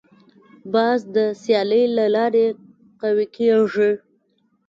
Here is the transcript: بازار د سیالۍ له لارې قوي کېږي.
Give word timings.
بازار 0.71 1.09
د 1.15 1.17
سیالۍ 1.41 1.83
له 1.97 2.05
لارې 2.15 2.45
قوي 3.01 3.27
کېږي. 3.35 3.91